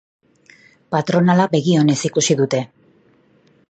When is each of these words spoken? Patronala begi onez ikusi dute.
Patronala 0.95 1.47
begi 1.53 1.79
onez 1.83 2.01
ikusi 2.13 2.41
dute. 2.43 2.67